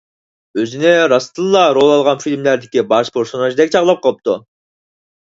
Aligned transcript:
ئۆزىنى 0.61 0.93
راستتىنلا 1.11 1.59
رول 1.77 1.91
ئالغان 1.95 2.23
فىلىملاردىكى 2.23 2.83
باش 2.93 3.11
پېرسوناژدەك 3.17 3.71
چاغلاپ 3.75 4.01
قاپتۇ. 4.07 4.35